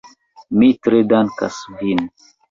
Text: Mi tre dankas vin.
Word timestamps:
Mi 0.61 0.69
tre 0.87 1.01
dankas 1.11 1.59
vin. 1.83 2.01